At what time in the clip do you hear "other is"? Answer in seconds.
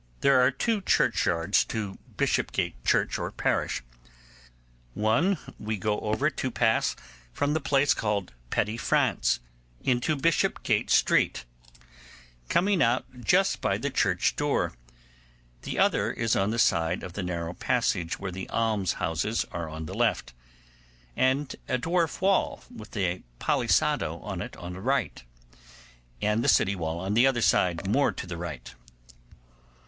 15.77-16.35